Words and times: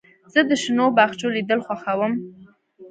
زه 0.33 0.41
د 0.49 0.51
شنو 0.61 0.85
باغچو 0.97 1.27
لیدل 1.35 1.59
خوښوم. 1.65 2.13